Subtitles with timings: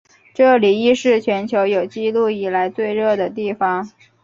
[0.33, 3.87] 这里亦是全球有纪录以来最热的地方。